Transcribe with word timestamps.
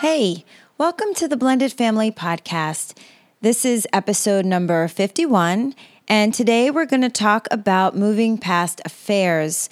Hey, 0.00 0.44
welcome 0.78 1.12
to 1.14 1.26
the 1.26 1.36
Blended 1.36 1.72
Family 1.72 2.12
Podcast. 2.12 2.96
This 3.40 3.64
is 3.64 3.84
episode 3.92 4.46
number 4.46 4.86
51, 4.86 5.74
and 6.06 6.32
today 6.32 6.70
we're 6.70 6.86
going 6.86 7.02
to 7.02 7.08
talk 7.08 7.48
about 7.50 7.96
moving 7.96 8.38
past 8.38 8.80
affairs. 8.84 9.68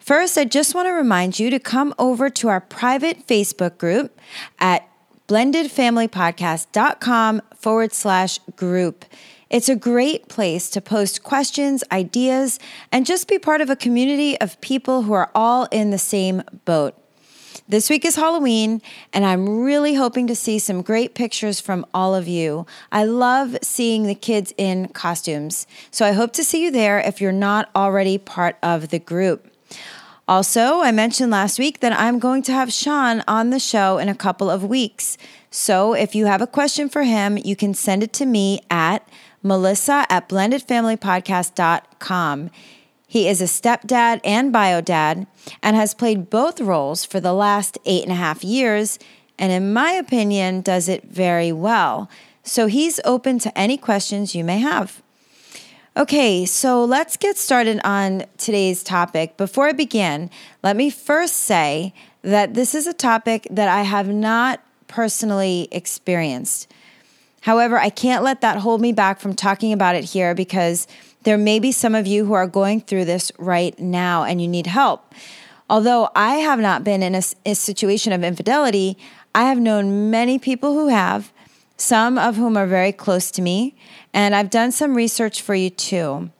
First, 0.00 0.36
I 0.36 0.46
just 0.46 0.74
want 0.74 0.88
to 0.88 0.92
remind 0.92 1.38
you 1.38 1.48
to 1.50 1.60
come 1.60 1.94
over 1.96 2.28
to 2.28 2.48
our 2.48 2.60
private 2.60 3.24
Facebook 3.28 3.78
group 3.78 4.18
at 4.58 4.84
blendedfamilypodcast.com 5.28 7.42
forward 7.54 7.92
slash 7.92 8.40
group. 8.56 9.04
It's 9.48 9.68
a 9.68 9.76
great 9.76 10.26
place 10.26 10.70
to 10.70 10.80
post 10.80 11.22
questions, 11.22 11.84
ideas, 11.92 12.58
and 12.90 13.06
just 13.06 13.28
be 13.28 13.38
part 13.38 13.60
of 13.60 13.70
a 13.70 13.76
community 13.76 14.40
of 14.40 14.60
people 14.60 15.02
who 15.02 15.12
are 15.12 15.30
all 15.36 15.68
in 15.70 15.90
the 15.90 15.98
same 15.98 16.42
boat. 16.64 16.97
This 17.70 17.90
week 17.90 18.06
is 18.06 18.16
Halloween, 18.16 18.80
and 19.12 19.26
I'm 19.26 19.62
really 19.62 19.92
hoping 19.92 20.26
to 20.28 20.34
see 20.34 20.58
some 20.58 20.80
great 20.80 21.14
pictures 21.14 21.60
from 21.60 21.84
all 21.92 22.14
of 22.14 22.26
you. 22.26 22.64
I 22.90 23.04
love 23.04 23.58
seeing 23.60 24.04
the 24.04 24.14
kids 24.14 24.54
in 24.56 24.88
costumes, 24.88 25.66
so 25.90 26.06
I 26.06 26.12
hope 26.12 26.32
to 26.32 26.44
see 26.44 26.64
you 26.64 26.70
there 26.70 26.98
if 26.98 27.20
you're 27.20 27.30
not 27.30 27.68
already 27.76 28.16
part 28.16 28.56
of 28.62 28.88
the 28.88 28.98
group. 28.98 29.52
Also, 30.26 30.80
I 30.80 30.92
mentioned 30.92 31.30
last 31.30 31.58
week 31.58 31.80
that 31.80 31.92
I'm 31.92 32.18
going 32.18 32.42
to 32.44 32.52
have 32.52 32.72
Sean 32.72 33.22
on 33.28 33.50
the 33.50 33.60
show 33.60 33.98
in 33.98 34.08
a 34.08 34.14
couple 34.14 34.48
of 34.48 34.64
weeks. 34.64 35.18
So 35.50 35.92
if 35.92 36.14
you 36.14 36.24
have 36.24 36.40
a 36.40 36.46
question 36.46 36.88
for 36.88 37.02
him, 37.02 37.36
you 37.36 37.54
can 37.54 37.74
send 37.74 38.02
it 38.02 38.14
to 38.14 38.24
me 38.24 38.62
at 38.70 39.06
melissa 39.42 40.06
at 40.08 40.26
blendedfamilypodcast.com. 40.30 42.50
He 43.10 43.26
is 43.26 43.40
a 43.40 43.44
stepdad 43.44 44.20
and 44.22 44.52
bio 44.52 44.82
dad 44.82 45.26
and 45.62 45.74
has 45.74 45.94
played 45.94 46.28
both 46.28 46.60
roles 46.60 47.06
for 47.06 47.20
the 47.20 47.32
last 47.32 47.78
eight 47.86 48.02
and 48.02 48.12
a 48.12 48.16
half 48.16 48.44
years, 48.44 48.98
and 49.38 49.50
in 49.50 49.72
my 49.72 49.92
opinion, 49.92 50.60
does 50.60 50.90
it 50.90 51.04
very 51.04 51.50
well. 51.50 52.10
So 52.42 52.66
he's 52.66 53.00
open 53.06 53.38
to 53.40 53.58
any 53.58 53.78
questions 53.78 54.34
you 54.34 54.44
may 54.44 54.58
have. 54.58 55.02
Okay, 55.96 56.44
so 56.44 56.84
let's 56.84 57.16
get 57.16 57.38
started 57.38 57.80
on 57.82 58.24
today's 58.36 58.82
topic. 58.82 59.38
Before 59.38 59.68
I 59.68 59.72
begin, 59.72 60.28
let 60.62 60.76
me 60.76 60.90
first 60.90 61.34
say 61.34 61.94
that 62.20 62.52
this 62.52 62.74
is 62.74 62.86
a 62.86 62.92
topic 62.92 63.48
that 63.50 63.68
I 63.68 63.82
have 63.82 64.08
not 64.08 64.60
personally 64.86 65.66
experienced. 65.72 66.70
However, 67.48 67.78
I 67.78 67.88
can't 67.88 68.22
let 68.22 68.42
that 68.42 68.58
hold 68.58 68.82
me 68.82 68.92
back 68.92 69.20
from 69.20 69.32
talking 69.32 69.72
about 69.72 69.94
it 69.96 70.04
here 70.04 70.34
because 70.34 70.86
there 71.22 71.38
may 71.38 71.58
be 71.58 71.72
some 71.72 71.94
of 71.94 72.06
you 72.06 72.26
who 72.26 72.34
are 72.34 72.46
going 72.46 72.82
through 72.82 73.06
this 73.06 73.32
right 73.38 73.76
now 73.78 74.24
and 74.24 74.42
you 74.42 74.46
need 74.46 74.66
help. 74.66 75.14
Although 75.70 76.10
I 76.14 76.34
have 76.34 76.60
not 76.60 76.84
been 76.84 77.02
in 77.02 77.14
a, 77.14 77.22
a, 77.46 77.54
situation 77.54 78.12
of 78.12 78.22
infidelity, 78.22 78.98
I 79.34 79.44
have 79.44 79.58
known 79.58 80.10
many 80.10 80.38
people 80.38 80.74
who 80.74 80.88
have, 80.88 81.32
some 81.78 82.18
of 82.18 82.36
whom 82.36 82.54
are 82.54 82.66
very 82.66 82.92
close 82.92 83.30
to 83.30 83.40
me, 83.40 83.74
and 84.12 84.34
I've 84.34 84.50
done 84.50 84.70
some 84.70 84.94
research 84.94 85.40
for 85.40 85.54
you 85.54 85.70
too. 85.70 86.30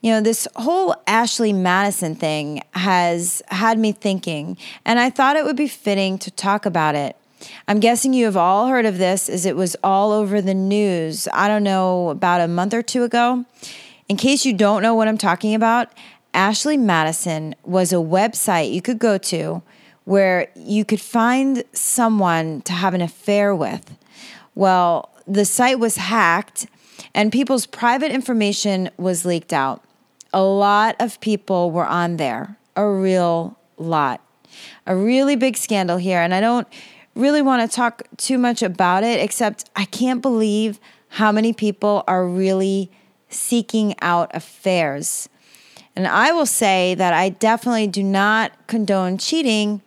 You 0.00 0.12
know, 0.12 0.22
this 0.22 0.48
whole 0.56 0.96
Ashley 1.06 1.52
Madison 1.52 2.14
thing 2.14 2.62
has 2.72 3.42
had 3.48 3.78
me 3.78 3.92
thinking, 3.92 4.56
and 4.86 4.98
I 4.98 5.10
thought 5.10 5.36
it 5.36 5.44
would 5.44 5.54
be 5.54 5.68
fitting 5.68 6.16
to 6.20 6.30
talk 6.30 6.64
about 6.64 6.94
it. 6.94 7.14
I'm 7.68 7.80
guessing 7.80 8.12
you 8.12 8.26
have 8.26 8.36
all 8.36 8.68
heard 8.68 8.86
of 8.86 8.98
this 8.98 9.28
as 9.28 9.46
it 9.46 9.56
was 9.56 9.76
all 9.82 10.12
over 10.12 10.40
the 10.40 10.54
news, 10.54 11.28
I 11.32 11.48
don't 11.48 11.62
know, 11.62 12.10
about 12.10 12.40
a 12.40 12.48
month 12.48 12.74
or 12.74 12.82
two 12.82 13.02
ago. 13.02 13.44
In 14.08 14.16
case 14.16 14.44
you 14.44 14.52
don't 14.52 14.82
know 14.82 14.94
what 14.94 15.08
I'm 15.08 15.18
talking 15.18 15.54
about, 15.54 15.88
Ashley 16.32 16.76
Madison 16.76 17.54
was 17.64 17.92
a 17.92 17.96
website 17.96 18.72
you 18.72 18.82
could 18.82 18.98
go 18.98 19.18
to 19.18 19.62
where 20.04 20.48
you 20.54 20.84
could 20.84 21.00
find 21.00 21.64
someone 21.72 22.60
to 22.62 22.72
have 22.72 22.94
an 22.94 23.00
affair 23.00 23.54
with. 23.54 23.96
Well, 24.54 25.10
the 25.26 25.44
site 25.44 25.80
was 25.80 25.96
hacked 25.96 26.66
and 27.14 27.32
people's 27.32 27.66
private 27.66 28.12
information 28.12 28.90
was 28.96 29.24
leaked 29.24 29.52
out. 29.52 29.82
A 30.32 30.42
lot 30.42 30.96
of 31.00 31.20
people 31.20 31.70
were 31.70 31.86
on 31.86 32.16
there, 32.18 32.56
a 32.76 32.88
real 32.88 33.58
lot. 33.76 34.20
A 34.86 34.96
really 34.96 35.36
big 35.36 35.56
scandal 35.56 35.96
here. 35.96 36.20
And 36.20 36.32
I 36.32 36.40
don't 36.40 36.68
really 37.16 37.42
want 37.42 37.68
to 37.68 37.74
talk 37.74 38.02
too 38.16 38.38
much 38.38 38.62
about 38.62 39.02
it, 39.02 39.20
except 39.20 39.68
I 39.74 39.86
can't 39.86 40.20
believe 40.20 40.78
how 41.08 41.32
many 41.32 41.52
people 41.52 42.04
are 42.06 42.26
really 42.26 42.90
seeking 43.28 43.94
out 44.02 44.30
affairs. 44.34 45.28
And 45.96 46.06
I 46.06 46.30
will 46.32 46.46
say 46.46 46.94
that 46.94 47.14
I 47.14 47.30
definitely 47.30 47.86
do 47.86 48.02
not 48.02 48.52
condone 48.66 49.16
cheating. 49.16 49.80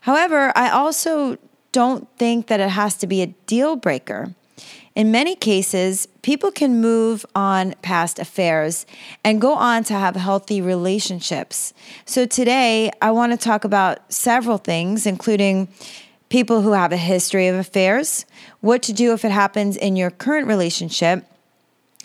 However, 0.00 0.52
I 0.56 0.70
also 0.70 1.38
don't 1.70 2.08
think 2.18 2.48
that 2.48 2.60
it 2.60 2.70
has 2.70 2.96
to 2.98 3.06
be 3.06 3.22
a 3.22 3.26
deal 3.26 3.76
breaker. 3.76 4.34
In 4.94 5.10
many 5.10 5.34
cases, 5.34 6.06
people 6.22 6.52
can 6.52 6.80
move 6.80 7.26
on 7.34 7.74
past 7.82 8.20
affairs 8.20 8.86
and 9.24 9.40
go 9.40 9.54
on 9.54 9.82
to 9.84 9.94
have 9.94 10.14
healthy 10.14 10.60
relationships. 10.60 11.74
So, 12.04 12.26
today 12.26 12.92
I 13.02 13.10
want 13.10 13.32
to 13.32 13.36
talk 13.36 13.64
about 13.64 14.12
several 14.12 14.58
things, 14.58 15.04
including 15.04 15.66
people 16.34 16.62
who 16.62 16.72
have 16.72 16.90
a 16.90 16.96
history 16.96 17.46
of 17.46 17.54
affairs, 17.54 18.26
what 18.60 18.82
to 18.82 18.92
do 18.92 19.12
if 19.12 19.24
it 19.24 19.30
happens 19.30 19.76
in 19.76 19.94
your 19.94 20.10
current 20.10 20.48
relationship, 20.48 21.24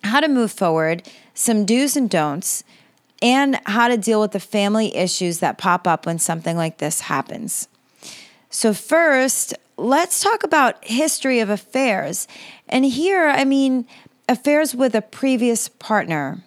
how 0.04 0.20
to 0.20 0.28
move 0.28 0.52
forward, 0.52 1.02
some 1.34 1.66
do's 1.66 1.98
and 1.98 2.12
don'ts, 2.12 2.64
and 3.24 3.60
how 3.66 3.88
to 3.88 3.98
deal 3.98 4.22
with 4.22 4.30
the 4.30 4.40
family 4.40 4.96
issues 4.96 5.40
that 5.40 5.58
pop 5.58 5.88
up 5.88 6.06
when 6.06 6.20
something 6.20 6.56
like 6.56 6.78
this 6.78 7.02
happens. 7.02 7.70
So, 8.52 8.72
first, 8.72 9.56
let's 9.78 10.22
talk 10.22 10.44
about 10.44 10.86
history 10.86 11.40
of 11.40 11.50
affairs. 11.50 12.28
And 12.68 12.86
here, 12.86 13.30
I 13.30 13.46
mean 13.46 13.88
affairs 14.28 14.76
with 14.76 14.94
a 14.94 15.02
previous 15.02 15.70
partner. 15.70 16.44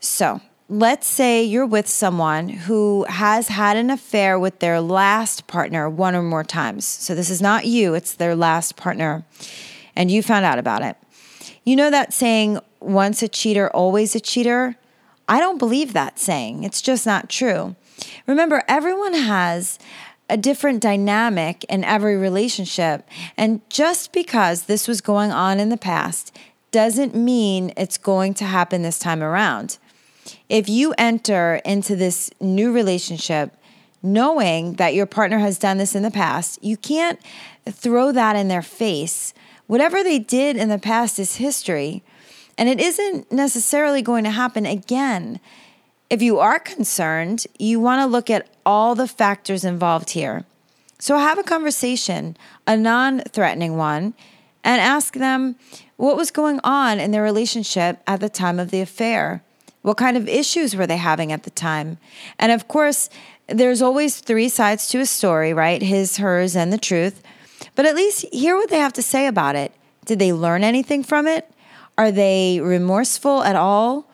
So, 0.00 0.40
let's 0.68 1.06
say 1.06 1.42
you're 1.42 1.66
with 1.66 1.88
someone 1.88 2.48
who 2.48 3.04
has 3.08 3.48
had 3.48 3.76
an 3.76 3.90
affair 3.90 4.38
with 4.38 4.58
their 4.60 4.80
last 4.80 5.46
partner 5.46 5.88
one 5.88 6.14
or 6.14 6.22
more 6.22 6.44
times. 6.44 6.84
So, 6.84 7.14
this 7.14 7.30
is 7.30 7.42
not 7.42 7.66
you, 7.66 7.94
it's 7.94 8.14
their 8.14 8.34
last 8.34 8.76
partner, 8.76 9.24
and 9.94 10.10
you 10.10 10.22
found 10.22 10.44
out 10.44 10.58
about 10.58 10.82
it. 10.82 10.96
You 11.64 11.76
know 11.76 11.90
that 11.90 12.12
saying, 12.12 12.58
once 12.80 13.22
a 13.22 13.28
cheater, 13.28 13.70
always 13.70 14.14
a 14.14 14.20
cheater? 14.20 14.76
I 15.28 15.40
don't 15.40 15.58
believe 15.58 15.94
that 15.94 16.18
saying. 16.18 16.64
It's 16.64 16.82
just 16.82 17.06
not 17.06 17.30
true. 17.30 17.76
Remember, 18.26 18.62
everyone 18.68 19.14
has 19.14 19.78
a 20.28 20.36
different 20.36 20.80
dynamic 20.80 21.64
in 21.64 21.84
every 21.84 22.16
relationship. 22.16 23.08
And 23.36 23.60
just 23.70 24.12
because 24.12 24.64
this 24.64 24.88
was 24.88 25.00
going 25.00 25.30
on 25.30 25.60
in 25.60 25.68
the 25.68 25.76
past 25.76 26.36
doesn't 26.70 27.14
mean 27.14 27.72
it's 27.76 27.98
going 27.98 28.34
to 28.34 28.44
happen 28.44 28.82
this 28.82 28.98
time 28.98 29.22
around. 29.22 29.78
If 30.48 30.68
you 30.68 30.94
enter 30.98 31.60
into 31.64 31.96
this 31.96 32.30
new 32.40 32.72
relationship 32.72 33.56
knowing 34.02 34.74
that 34.74 34.94
your 34.94 35.06
partner 35.06 35.38
has 35.38 35.58
done 35.58 35.78
this 35.78 35.94
in 35.94 36.02
the 36.02 36.10
past, 36.10 36.62
you 36.62 36.76
can't 36.76 37.18
throw 37.66 38.12
that 38.12 38.36
in 38.36 38.48
their 38.48 38.62
face 38.62 39.32
Whatever 39.66 40.02
they 40.02 40.18
did 40.18 40.56
in 40.56 40.68
the 40.68 40.78
past 40.78 41.18
is 41.18 41.36
history, 41.36 42.02
and 42.58 42.68
it 42.68 42.80
isn't 42.80 43.32
necessarily 43.32 44.02
going 44.02 44.24
to 44.24 44.30
happen 44.30 44.66
again. 44.66 45.40
If 46.10 46.20
you 46.20 46.38
are 46.38 46.58
concerned, 46.58 47.46
you 47.58 47.80
want 47.80 48.00
to 48.00 48.06
look 48.06 48.28
at 48.28 48.48
all 48.66 48.94
the 48.94 49.08
factors 49.08 49.64
involved 49.64 50.10
here. 50.10 50.44
So 50.98 51.16
have 51.16 51.38
a 51.38 51.42
conversation, 51.42 52.36
a 52.66 52.76
non 52.76 53.20
threatening 53.20 53.76
one, 53.76 54.14
and 54.62 54.80
ask 54.80 55.14
them 55.14 55.56
what 55.96 56.16
was 56.16 56.30
going 56.30 56.60
on 56.62 57.00
in 57.00 57.10
their 57.10 57.22
relationship 57.22 58.00
at 58.06 58.20
the 58.20 58.28
time 58.28 58.60
of 58.60 58.70
the 58.70 58.80
affair. 58.80 59.42
What 59.84 59.98
kind 59.98 60.16
of 60.16 60.26
issues 60.26 60.74
were 60.74 60.86
they 60.86 60.96
having 60.96 61.30
at 61.30 61.42
the 61.42 61.50
time? 61.50 61.98
And 62.38 62.50
of 62.50 62.68
course, 62.68 63.10
there's 63.48 63.82
always 63.82 64.18
three 64.18 64.48
sides 64.48 64.88
to 64.88 65.00
a 65.00 65.04
story, 65.04 65.52
right? 65.52 65.82
His, 65.82 66.16
hers, 66.16 66.56
and 66.56 66.72
the 66.72 66.78
truth. 66.78 67.22
But 67.74 67.84
at 67.84 67.94
least 67.94 68.24
hear 68.32 68.56
what 68.56 68.70
they 68.70 68.78
have 68.78 68.94
to 68.94 69.02
say 69.02 69.26
about 69.26 69.56
it. 69.56 69.72
Did 70.06 70.20
they 70.20 70.32
learn 70.32 70.64
anything 70.64 71.02
from 71.02 71.26
it? 71.26 71.52
Are 71.98 72.10
they 72.10 72.60
remorseful 72.60 73.42
at 73.42 73.56
all? 73.56 74.10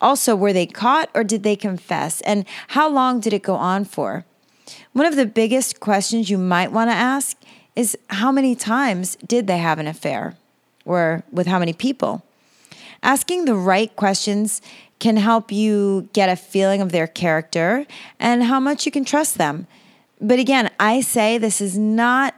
Also, 0.00 0.36
were 0.36 0.52
they 0.52 0.64
caught 0.64 1.10
or 1.12 1.24
did 1.24 1.42
they 1.42 1.56
confess? 1.56 2.20
And 2.20 2.44
how 2.68 2.88
long 2.88 3.18
did 3.18 3.32
it 3.32 3.42
go 3.42 3.56
on 3.56 3.86
for? 3.86 4.24
One 4.92 5.06
of 5.06 5.16
the 5.16 5.26
biggest 5.26 5.80
questions 5.80 6.30
you 6.30 6.38
might 6.38 6.70
want 6.70 6.88
to 6.88 6.94
ask 6.94 7.36
is 7.74 7.98
how 8.10 8.30
many 8.30 8.54
times 8.54 9.16
did 9.26 9.48
they 9.48 9.58
have 9.58 9.80
an 9.80 9.88
affair 9.88 10.36
or 10.84 11.24
with 11.32 11.48
how 11.48 11.58
many 11.58 11.72
people? 11.72 12.24
Asking 13.02 13.44
the 13.46 13.56
right 13.56 13.94
questions 13.96 14.62
can 15.00 15.16
help 15.16 15.50
you 15.50 16.08
get 16.12 16.28
a 16.28 16.36
feeling 16.36 16.80
of 16.80 16.92
their 16.92 17.06
character 17.06 17.86
and 18.18 18.44
how 18.44 18.60
much 18.60 18.86
you 18.86 18.92
can 18.92 19.04
trust 19.04 19.38
them. 19.38 19.66
But 20.20 20.38
again, 20.38 20.70
I 20.78 21.00
say 21.00 21.38
this 21.38 21.60
is 21.60 21.76
not 21.76 22.34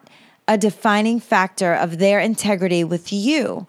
a 0.49 0.57
defining 0.57 1.21
factor 1.21 1.75
of 1.75 1.99
their 1.99 2.21
integrity 2.21 2.85
with 2.85 3.13
you. 3.13 3.67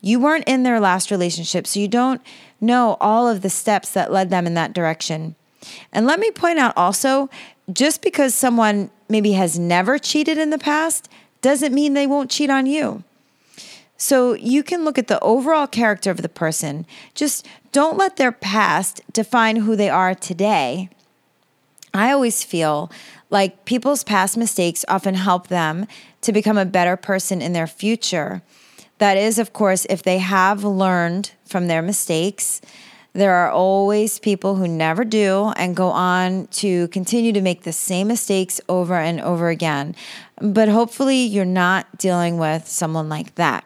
You 0.00 0.20
weren't 0.20 0.48
in 0.48 0.64
their 0.64 0.80
last 0.80 1.10
relationship, 1.10 1.66
so 1.66 1.80
you 1.80 1.88
don't 1.88 2.20
know 2.60 2.96
all 3.00 3.28
of 3.28 3.40
the 3.40 3.50
steps 3.50 3.90
that 3.92 4.12
led 4.12 4.30
them 4.30 4.46
in 4.46 4.54
that 4.54 4.72
direction. 4.72 5.36
And 5.92 6.06
let 6.06 6.20
me 6.20 6.30
point 6.30 6.58
out 6.58 6.76
also 6.76 7.30
just 7.72 8.02
because 8.02 8.34
someone 8.34 8.90
maybe 9.08 9.32
has 9.32 9.58
never 9.58 9.98
cheated 9.98 10.36
in 10.36 10.50
the 10.50 10.58
past 10.58 11.08
doesn't 11.40 11.74
mean 11.74 11.94
they 11.94 12.06
won't 12.06 12.30
cheat 12.30 12.50
on 12.50 12.66
you. 12.66 13.04
So 13.96 14.34
you 14.34 14.62
can 14.62 14.84
look 14.84 14.98
at 14.98 15.08
the 15.08 15.20
overall 15.20 15.66
character 15.66 16.10
of 16.10 16.22
the 16.22 16.28
person. 16.28 16.86
Just 17.14 17.46
don't 17.72 17.96
let 17.96 18.16
their 18.16 18.32
past 18.32 19.00
define 19.12 19.56
who 19.56 19.76
they 19.76 19.88
are 19.88 20.14
today. 20.14 20.90
I 21.92 22.10
always 22.10 22.42
feel 22.42 22.90
like 23.30 23.64
people's 23.64 24.02
past 24.02 24.36
mistakes 24.36 24.84
often 24.88 25.14
help 25.14 25.48
them 25.48 25.86
to 26.22 26.32
become 26.32 26.58
a 26.58 26.64
better 26.64 26.96
person 26.96 27.40
in 27.40 27.52
their 27.52 27.68
future. 27.68 28.42
That 28.98 29.16
is, 29.16 29.38
of 29.38 29.52
course, 29.52 29.86
if 29.88 30.02
they 30.02 30.18
have 30.18 30.64
learned 30.64 31.32
from 31.44 31.68
their 31.68 31.82
mistakes. 31.82 32.60
There 33.12 33.32
are 33.32 33.50
always 33.50 34.18
people 34.18 34.56
who 34.56 34.66
never 34.66 35.04
do 35.04 35.52
and 35.56 35.76
go 35.76 35.88
on 35.88 36.48
to 36.48 36.88
continue 36.88 37.32
to 37.32 37.40
make 37.40 37.62
the 37.62 37.72
same 37.72 38.08
mistakes 38.08 38.60
over 38.68 38.94
and 38.94 39.20
over 39.20 39.48
again. 39.50 39.94
But 40.40 40.68
hopefully, 40.68 41.18
you're 41.18 41.44
not 41.44 41.96
dealing 41.96 42.38
with 42.38 42.66
someone 42.66 43.08
like 43.08 43.36
that. 43.36 43.64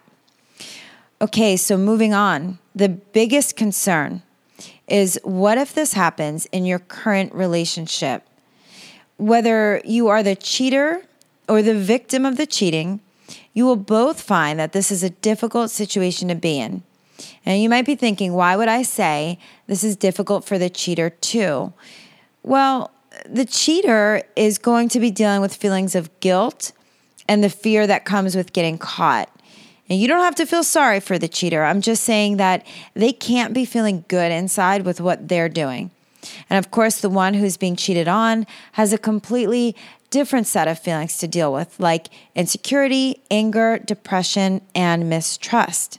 Okay, 1.20 1.56
so 1.56 1.76
moving 1.76 2.14
on. 2.14 2.58
The 2.76 2.88
biggest 2.88 3.56
concern 3.56 4.22
is 4.86 5.18
what 5.24 5.58
if 5.58 5.74
this 5.74 5.94
happens 5.94 6.46
in 6.46 6.64
your 6.64 6.78
current 6.78 7.34
relationship? 7.34 8.22
Whether 9.16 9.80
you 9.84 10.06
are 10.06 10.22
the 10.22 10.36
cheater 10.36 11.02
or 11.48 11.60
the 11.60 11.74
victim 11.74 12.24
of 12.24 12.36
the 12.36 12.46
cheating, 12.46 13.00
you 13.52 13.66
will 13.66 13.76
both 13.76 14.20
find 14.20 14.60
that 14.60 14.72
this 14.72 14.92
is 14.92 15.02
a 15.02 15.10
difficult 15.10 15.72
situation 15.72 16.28
to 16.28 16.36
be 16.36 16.60
in. 16.60 16.84
And 17.44 17.60
you 17.60 17.68
might 17.68 17.84
be 17.86 17.96
thinking, 17.96 18.34
why 18.34 18.54
would 18.54 18.68
I 18.68 18.82
say 18.82 19.40
this 19.66 19.82
is 19.82 19.96
difficult 19.96 20.44
for 20.44 20.56
the 20.56 20.70
cheater 20.70 21.10
too? 21.10 21.72
Well, 22.44 22.92
the 23.28 23.44
cheater 23.44 24.22
is 24.36 24.58
going 24.58 24.88
to 24.90 25.00
be 25.00 25.10
dealing 25.10 25.40
with 25.40 25.54
feelings 25.54 25.96
of 25.96 26.20
guilt 26.20 26.70
and 27.26 27.42
the 27.42 27.50
fear 27.50 27.88
that 27.88 28.04
comes 28.04 28.36
with 28.36 28.52
getting 28.52 28.78
caught. 28.78 29.28
And 29.88 29.98
you 29.98 30.06
don't 30.06 30.22
have 30.22 30.34
to 30.36 30.46
feel 30.46 30.62
sorry 30.62 31.00
for 31.00 31.18
the 31.18 31.28
cheater. 31.28 31.64
I'm 31.64 31.80
just 31.80 32.04
saying 32.04 32.36
that 32.36 32.66
they 32.94 33.12
can't 33.12 33.54
be 33.54 33.64
feeling 33.64 34.04
good 34.08 34.30
inside 34.30 34.84
with 34.84 35.00
what 35.00 35.28
they're 35.28 35.48
doing. 35.48 35.90
And 36.50 36.58
of 36.58 36.70
course, 36.70 37.00
the 37.00 37.08
one 37.08 37.34
who's 37.34 37.56
being 37.56 37.76
cheated 37.76 38.08
on 38.08 38.46
has 38.72 38.92
a 38.92 38.98
completely 38.98 39.74
different 40.10 40.46
set 40.46 40.68
of 40.68 40.78
feelings 40.78 41.18
to 41.18 41.28
deal 41.28 41.52
with, 41.52 41.78
like 41.78 42.08
insecurity, 42.34 43.22
anger, 43.30 43.78
depression, 43.78 44.60
and 44.74 45.08
mistrust. 45.08 45.98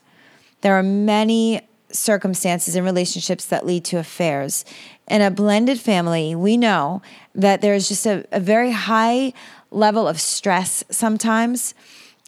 There 0.61 0.77
are 0.77 0.83
many 0.83 1.61
circumstances 1.91 2.75
and 2.75 2.85
relationships 2.85 3.45
that 3.47 3.65
lead 3.65 3.85
to 3.85 3.97
affairs. 3.97 4.65
In 5.07 5.21
a 5.21 5.31
blended 5.31 5.79
family, 5.79 6.35
we 6.35 6.57
know 6.57 7.01
that 7.33 7.61
there's 7.61 7.87
just 7.87 8.05
a, 8.05 8.25
a 8.31 8.39
very 8.39 8.71
high 8.71 9.33
level 9.71 10.07
of 10.07 10.19
stress 10.19 10.83
sometimes 10.89 11.73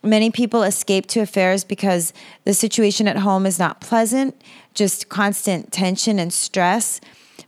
Many 0.03 0.31
people 0.31 0.63
escape 0.63 1.05
to 1.07 1.19
affairs 1.19 1.63
because 1.63 2.11
the 2.43 2.53
situation 2.53 3.07
at 3.07 3.17
home 3.17 3.45
is 3.45 3.59
not 3.59 3.81
pleasant, 3.81 4.41
just 4.73 5.09
constant 5.09 5.71
tension 5.71 6.17
and 6.17 6.33
stress. 6.33 6.99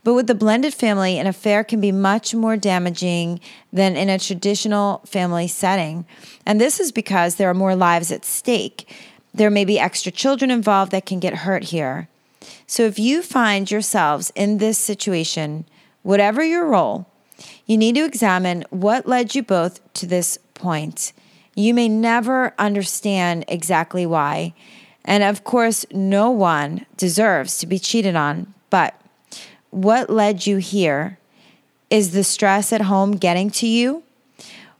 But 0.04 0.14
with 0.14 0.26
the 0.26 0.34
blended 0.34 0.74
family, 0.74 1.18
an 1.18 1.26
affair 1.26 1.64
can 1.64 1.80
be 1.80 1.90
much 1.90 2.34
more 2.34 2.56
damaging 2.56 3.40
than 3.72 3.96
in 3.96 4.08
a 4.08 4.18
traditional 4.18 4.98
family 5.06 5.48
setting. 5.48 6.04
And 6.46 6.60
this 6.60 6.78
is 6.78 6.92
because 6.92 7.36
there 7.36 7.50
are 7.50 7.54
more 7.54 7.74
lives 7.74 8.12
at 8.12 8.24
stake. 8.24 8.88
There 9.32 9.50
may 9.50 9.64
be 9.64 9.80
extra 9.80 10.12
children 10.12 10.50
involved 10.50 10.92
that 10.92 11.06
can 11.06 11.18
get 11.18 11.38
hurt 11.38 11.64
here. 11.64 12.08
So 12.66 12.84
if 12.84 12.98
you 12.98 13.22
find 13.22 13.70
yourselves 13.70 14.30
in 14.36 14.58
this 14.58 14.78
situation, 14.78 15.64
whatever 16.02 16.44
your 16.44 16.66
role, 16.66 17.06
you 17.66 17.76
need 17.76 17.94
to 17.96 18.04
examine 18.04 18.64
what 18.70 19.08
led 19.08 19.34
you 19.34 19.42
both 19.42 19.80
to 19.94 20.06
this 20.06 20.38
point. 20.52 21.12
You 21.54 21.74
may 21.74 21.88
never 21.88 22.52
understand 22.58 23.44
exactly 23.48 24.06
why. 24.06 24.54
And 25.04 25.22
of 25.22 25.44
course, 25.44 25.84
no 25.92 26.30
one 26.30 26.86
deserves 26.96 27.58
to 27.58 27.66
be 27.66 27.78
cheated 27.78 28.16
on. 28.16 28.54
But 28.70 29.00
what 29.70 30.10
led 30.10 30.46
you 30.46 30.56
here? 30.56 31.18
Is 31.90 32.12
the 32.12 32.24
stress 32.24 32.72
at 32.72 32.82
home 32.82 33.12
getting 33.12 33.50
to 33.50 33.66
you? 33.68 34.02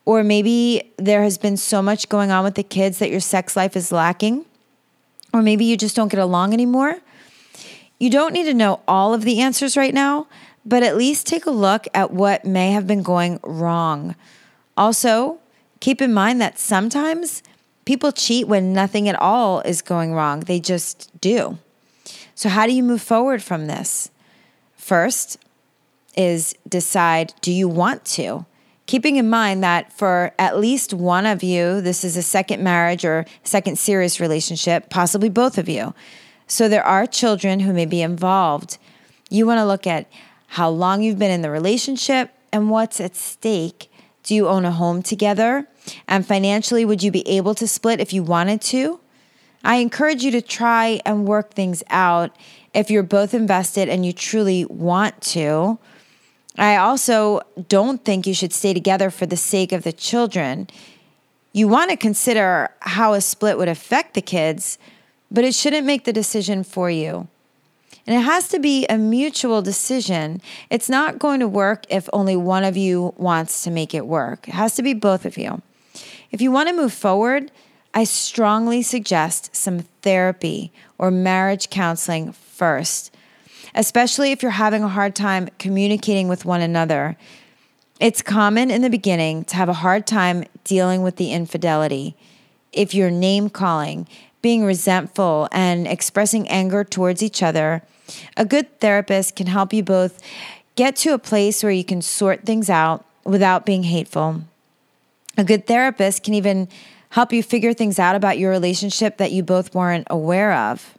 Or 0.05 0.25
maybe 0.25 0.93
there 0.97 1.23
has 1.23 1.39
been 1.39 1.57
so 1.57 1.81
much 1.81 2.09
going 2.09 2.31
on 2.31 2.45
with 2.45 2.55
the 2.55 2.63
kids 2.63 2.99
that 2.99 3.11
your 3.11 3.21
sex 3.21 3.57
life 3.57 3.77
is 3.77 3.93
lacking? 3.93 4.45
Or 5.33 5.43
maybe 5.43 5.65
you 5.65 5.77
just 5.77 5.97
don't 5.97 6.11
get 6.11 6.21
along 6.21 6.53
anymore? 6.53 6.99
You 7.99 8.11
don't 8.11 8.33
need 8.33 8.45
to 8.45 8.55
know 8.55 8.81
all 8.89 9.15
of 9.15 9.23
the 9.23 9.41
answers 9.41 9.77
right 9.77 9.95
now, 9.95 10.27
but 10.65 10.83
at 10.83 10.97
least 10.97 11.27
take 11.27 11.47
a 11.47 11.51
look 11.51 11.87
at 11.95 12.11
what 12.11 12.45
may 12.45 12.73
have 12.73 12.87
been 12.87 13.03
going 13.03 13.39
wrong. 13.43 14.17
Also, 14.77 15.39
Keep 15.81 16.01
in 16.01 16.15
mind 16.15 16.41
that 16.41 16.59
sometimes 16.59 17.43
people 17.85 18.13
cheat 18.13 18.49
when 18.49 18.73
nothing 18.73 19.09
at 19.09 19.21
all 19.21 19.61
is 19.61 19.83
going 19.83 20.15
wrong, 20.15 20.41
they 20.41 20.61
just 20.61 21.11
do. 21.21 21.59
So, 22.35 22.49
how 22.49 22.67
do 22.67 22.73
you 22.73 22.83
move 22.83 23.03
forward 23.03 23.43
from 23.43 23.67
this? 23.67 24.11
First 24.77 25.39
is 26.17 26.55
decide 26.69 27.35
do 27.41 27.53
you 27.53 27.69
want 27.69 28.05
to? 28.05 28.47
Keeping 28.87 29.17
in 29.17 29.31
mind 29.31 29.65
that 29.65 29.93
for 29.93 30.33
at 30.39 30.59
least 30.59 30.93
one 30.93 31.25
of 31.25 31.43
you, 31.43 31.81
this 31.81 32.05
is 32.05 32.17
a 32.17 32.23
second 32.23 32.63
marriage 32.63 33.05
or 33.05 33.25
second 33.43 33.79
serious 33.79 34.21
relationship, 34.21 34.91
possibly 34.91 35.31
both 35.31 35.57
of 35.57 35.69
you. 35.69 35.95
So 36.47 36.69
there 36.69 36.85
are 36.85 37.07
children 37.07 37.61
who 37.61 37.73
may 37.73 37.87
be 37.87 38.03
involved. 38.03 38.77
You 39.31 39.47
want 39.47 39.59
to 39.59 39.65
look 39.65 39.87
at 39.87 40.07
how 40.49 40.69
long 40.69 41.03
you've 41.03 41.19
been 41.19 41.31
in 41.31 41.41
the 41.41 41.51
relationship 41.51 42.31
and 42.53 42.71
what's 42.71 43.01
at 43.01 43.17
stake. 43.17 43.91
Do 44.25 44.35
you 44.35 44.49
own 44.49 44.65
a 44.65 44.73
home 44.73 45.03
together? 45.03 45.69
And 46.09 46.27
financially, 46.27 46.85
would 46.85 47.03
you 47.03 47.11
be 47.11 47.27
able 47.29 47.55
to 47.55 47.69
split 47.69 48.01
if 48.01 48.13
you 48.13 48.23
wanted 48.23 48.61
to? 48.63 48.99
I 49.63 49.77
encourage 49.77 50.25
you 50.25 50.31
to 50.33 50.43
try 50.43 51.01
and 51.07 51.27
work 51.27 51.55
things 51.55 51.83
out 51.89 52.37
if 52.75 52.91
you're 52.91 53.03
both 53.03 53.33
invested 53.33 53.89
and 53.89 54.05
you 54.05 54.13
truly 54.13 54.65
want 54.65 55.21
to. 55.23 55.79
I 56.57 56.77
also 56.77 57.41
don't 57.69 58.05
think 58.05 58.27
you 58.27 58.35
should 58.35 58.53
stay 58.53 58.75
together 58.75 59.11
for 59.11 59.27
the 59.27 59.37
sake 59.37 59.73
of 59.73 59.83
the 59.83 59.93
children. 59.93 60.69
You 61.53 61.69
want 61.69 61.91
to 61.91 61.97
consider 61.97 62.71
how 62.81 63.13
a 63.13 63.21
split 63.21 63.59
would 63.59 63.69
affect 63.69 64.15
the 64.15 64.23
kids, 64.23 64.79
but 65.31 65.45
it 65.45 65.55
shouldn't 65.55 65.87
make 65.87 66.05
the 66.05 66.13
decision 66.13 66.65
for 66.65 66.91
you. 66.91 67.29
And 68.07 68.17
it 68.17 68.23
has 68.23 68.49
to 68.49 68.59
be 68.59 68.87
a 68.87 68.99
mutual 68.99 69.63
decision. 69.63 70.43
It's 70.69 70.91
not 70.91 71.19
going 71.19 71.41
to 71.41 71.49
work 71.49 71.85
if 71.89 72.09
only 72.13 72.37
one 72.37 72.65
of 72.65 72.77
you 72.77 73.15
wants 73.17 73.63
to 73.65 73.71
make 73.71 73.95
it 73.95 74.07
work. 74.07 74.49
It 74.49 74.55
has 74.55 74.75
to 74.77 74.83
be 74.83 74.93
both 74.93 75.25
of 75.25 75.39
you. 75.39 75.63
If 76.31 76.41
you 76.41 76.51
want 76.51 76.69
to 76.69 76.75
move 76.75 76.93
forward, 76.93 77.51
I 77.95 78.05
strongly 78.05 78.83
suggest 78.83 79.55
some 79.55 79.81
therapy 80.03 80.73
or 80.99 81.11
marriage 81.11 81.71
counseling 81.71 82.33
first, 82.33 83.15
especially 83.75 84.33
if 84.33 84.43
you're 84.43 84.51
having 84.51 84.83
a 84.83 84.89
hard 84.89 85.15
time 85.15 85.49
communicating 85.59 86.29
with 86.29 86.45
one 86.45 86.61
another. 86.61 87.17
It's 88.01 88.21
common 88.21 88.71
in 88.71 88.83
the 88.83 88.91
beginning 88.91 89.45
to 89.45 89.57
have 89.57 89.69
a 89.69 89.75
hard 89.75 90.07
time 90.07 90.45
dealing 90.65 91.03
with 91.03 91.17
the 91.17 91.33
infidelity. 91.33 92.17
If 92.73 92.93
you're 92.93 93.11
name 93.13 93.49
calling, 93.49 94.09
being 94.43 94.65
resentful, 94.65 95.49
and 95.53 95.87
expressing 95.87 96.49
anger 96.49 96.83
towards 96.83 97.23
each 97.23 97.43
other, 97.43 97.83
a 98.37 98.45
good 98.45 98.81
therapist 98.81 99.37
can 99.37 99.47
help 99.47 99.73
you 99.73 99.83
both 99.83 100.21
get 100.77 100.97
to 100.97 101.15
a 101.15 101.19
place 101.19 101.63
where 101.63 101.73
you 101.73 101.85
can 101.85 102.03
sort 102.03 102.45
things 102.45 102.69
out 102.69 103.05
without 103.25 103.65
being 103.65 103.85
hateful. 103.85 104.43
A 105.37 105.45
good 105.45 105.67
therapist 105.67 106.23
can 106.23 106.35
even 106.35 106.69
help 107.11 107.33
you 107.33 107.43
figure 107.43 107.73
things 107.73 107.99
out 107.99 108.17
about 108.17 108.39
your 108.39 108.51
relationship 108.51 109.17
that 109.19 109.33
you 109.33 109.43
both 109.43 109.75
weren't 109.75 110.07
aware 110.11 110.53
of. 110.53 110.99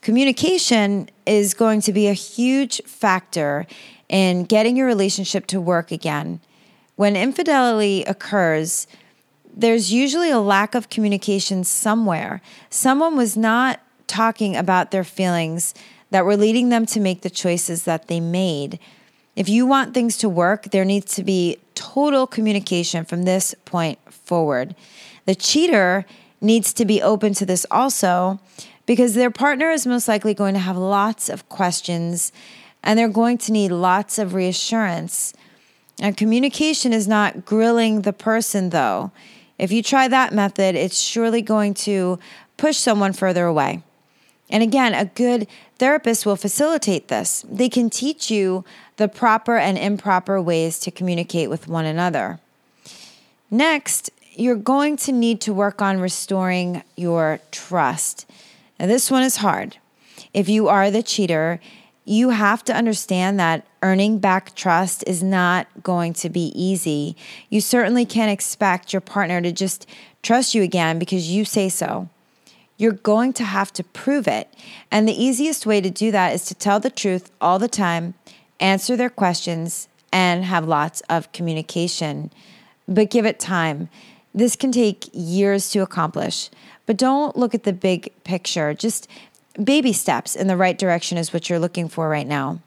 Communication 0.00 1.08
is 1.26 1.54
going 1.54 1.80
to 1.82 1.92
be 1.92 2.08
a 2.08 2.12
huge 2.12 2.82
factor 2.84 3.66
in 4.08 4.44
getting 4.44 4.76
your 4.76 4.86
relationship 4.86 5.46
to 5.46 5.60
work 5.60 5.90
again. 5.90 6.40
When 6.96 7.16
infidelity 7.16 8.04
occurs, 8.04 8.86
there's 9.56 9.92
usually 9.92 10.30
a 10.30 10.38
lack 10.38 10.74
of 10.74 10.90
communication 10.90 11.64
somewhere. 11.64 12.40
Someone 12.70 13.16
was 13.16 13.36
not 13.36 13.80
talking 14.06 14.56
about 14.56 14.90
their 14.90 15.04
feelings 15.04 15.74
that 16.14 16.24
were 16.24 16.36
leading 16.36 16.68
them 16.68 16.86
to 16.86 17.00
make 17.00 17.22
the 17.22 17.28
choices 17.28 17.82
that 17.82 18.06
they 18.06 18.20
made. 18.20 18.78
If 19.34 19.48
you 19.48 19.66
want 19.66 19.94
things 19.94 20.16
to 20.18 20.28
work, 20.28 20.70
there 20.70 20.84
needs 20.84 21.12
to 21.16 21.24
be 21.24 21.58
total 21.74 22.24
communication 22.28 23.04
from 23.04 23.24
this 23.24 23.52
point 23.64 23.98
forward. 24.12 24.76
The 25.26 25.34
cheater 25.34 26.06
needs 26.40 26.72
to 26.74 26.84
be 26.84 27.02
open 27.02 27.34
to 27.34 27.44
this 27.44 27.66
also 27.68 28.38
because 28.86 29.14
their 29.14 29.32
partner 29.32 29.72
is 29.72 29.88
most 29.88 30.06
likely 30.06 30.34
going 30.34 30.54
to 30.54 30.60
have 30.60 30.76
lots 30.76 31.28
of 31.28 31.48
questions 31.48 32.30
and 32.84 32.96
they're 32.96 33.08
going 33.08 33.38
to 33.38 33.50
need 33.50 33.72
lots 33.72 34.16
of 34.16 34.34
reassurance. 34.34 35.34
And 36.00 36.16
communication 36.16 36.92
is 36.92 37.08
not 37.08 37.44
grilling 37.44 38.02
the 38.02 38.12
person, 38.12 38.70
though. 38.70 39.10
If 39.58 39.72
you 39.72 39.82
try 39.82 40.06
that 40.06 40.32
method, 40.32 40.76
it's 40.76 41.00
surely 41.00 41.42
going 41.42 41.74
to 41.74 42.20
push 42.56 42.76
someone 42.76 43.14
further 43.14 43.46
away. 43.46 43.82
And 44.50 44.62
again, 44.62 44.94
a 44.94 45.06
good 45.06 45.46
therapist 45.78 46.26
will 46.26 46.36
facilitate 46.36 47.08
this. 47.08 47.44
They 47.48 47.68
can 47.68 47.90
teach 47.90 48.30
you 48.30 48.64
the 48.96 49.08
proper 49.08 49.56
and 49.56 49.76
improper 49.78 50.40
ways 50.40 50.78
to 50.80 50.90
communicate 50.90 51.50
with 51.50 51.66
one 51.66 51.86
another. 51.86 52.38
Next, 53.50 54.10
you're 54.32 54.56
going 54.56 54.96
to 54.98 55.12
need 55.12 55.40
to 55.42 55.54
work 55.54 55.80
on 55.80 56.00
restoring 56.00 56.82
your 56.96 57.40
trust. 57.50 58.26
Now, 58.78 58.86
this 58.86 59.10
one 59.10 59.22
is 59.22 59.36
hard. 59.36 59.76
If 60.32 60.48
you 60.48 60.68
are 60.68 60.90
the 60.90 61.02
cheater, 61.02 61.60
you 62.04 62.30
have 62.30 62.64
to 62.64 62.74
understand 62.74 63.38
that 63.40 63.66
earning 63.82 64.18
back 64.18 64.54
trust 64.54 65.04
is 65.06 65.22
not 65.22 65.66
going 65.82 66.12
to 66.14 66.28
be 66.28 66.52
easy. 66.54 67.16
You 67.48 67.60
certainly 67.60 68.04
can't 68.04 68.30
expect 68.30 68.92
your 68.92 69.00
partner 69.00 69.40
to 69.40 69.52
just 69.52 69.86
trust 70.22 70.54
you 70.54 70.62
again 70.62 70.98
because 70.98 71.30
you 71.30 71.44
say 71.44 71.68
so. 71.68 72.08
You're 72.76 72.92
going 72.92 73.32
to 73.34 73.44
have 73.44 73.72
to 73.74 73.84
prove 73.84 74.26
it. 74.26 74.52
And 74.90 75.06
the 75.06 75.24
easiest 75.24 75.66
way 75.66 75.80
to 75.80 75.90
do 75.90 76.10
that 76.10 76.34
is 76.34 76.44
to 76.46 76.54
tell 76.54 76.80
the 76.80 76.90
truth 76.90 77.30
all 77.40 77.58
the 77.58 77.68
time, 77.68 78.14
answer 78.60 78.96
their 78.96 79.10
questions, 79.10 79.88
and 80.12 80.44
have 80.44 80.66
lots 80.66 81.00
of 81.02 81.30
communication. 81.32 82.30
But 82.86 83.10
give 83.10 83.26
it 83.26 83.38
time. 83.38 83.88
This 84.34 84.56
can 84.56 84.72
take 84.72 85.08
years 85.12 85.70
to 85.70 85.80
accomplish. 85.80 86.50
But 86.86 86.96
don't 86.96 87.36
look 87.36 87.54
at 87.54 87.62
the 87.62 87.72
big 87.72 88.12
picture. 88.24 88.74
Just 88.74 89.08
baby 89.62 89.92
steps 89.92 90.34
in 90.34 90.48
the 90.48 90.56
right 90.56 90.76
direction 90.76 91.18
is 91.18 91.32
what 91.32 91.48
you're 91.48 91.58
looking 91.58 91.88
for 91.88 92.08
right 92.08 92.26
now. 92.26 92.60